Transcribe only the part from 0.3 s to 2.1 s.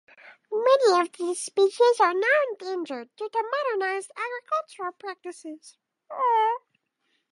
Many of these species